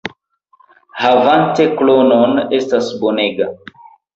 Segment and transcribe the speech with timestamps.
[1.03, 3.53] Havante klonon estas bonega!